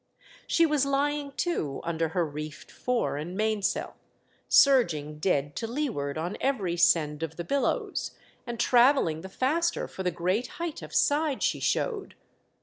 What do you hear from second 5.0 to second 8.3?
dead to leeward on every scend of the billows,